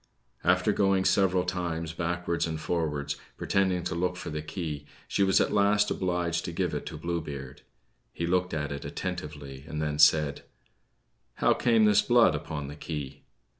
After 0.43 0.71
going 0.71 1.05
several 1.05 1.43
times 1.43 1.93
backwards 1.93 2.47
and 2.47 2.59
forwards, 2.59 3.17
pretending 3.37 3.83
to 3.83 3.93
look 3.93 4.15
for 4.17 4.31
the 4.31 4.41
key, 4.41 4.87
she 5.07 5.21
was 5.21 5.39
at 5.39 5.53
last 5.53 5.91
obliged 5.91 6.43
to 6.45 6.51
give 6.51 6.73
it 6.73 6.87
to 6.87 6.97
Blue 6.97 7.21
Beard. 7.21 7.61
He 8.11 8.25
looked 8.25 8.51
at 8.55 8.71
it 8.71 8.83
attentively, 8.83 9.63
and 9.67 9.79
then 9.79 9.99
said: 9.99 10.41
"How 11.35 11.53
came 11.53 11.85
this 11.85 12.01
blood 12.01 12.33
upon 12.33 12.67
the 12.67 12.75
key?" 12.75 13.21